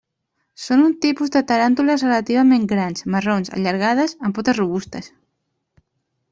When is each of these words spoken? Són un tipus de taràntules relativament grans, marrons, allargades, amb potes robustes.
Són 0.61 0.79
un 0.85 0.95
tipus 1.05 1.31
de 1.35 1.41
taràntules 1.51 2.05
relativament 2.07 2.65
grans, 2.73 3.05
marrons, 3.17 3.53
allargades, 3.59 4.19
amb 4.29 4.41
potes 4.41 4.61
robustes. 4.63 5.15